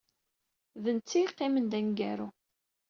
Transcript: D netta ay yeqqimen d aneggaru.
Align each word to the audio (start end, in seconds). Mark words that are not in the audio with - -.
D 0.83 0.85
netta 0.95 1.15
ay 1.17 1.23
yeqqimen 1.23 1.65
d 1.71 1.73
aneggaru. 1.79 2.29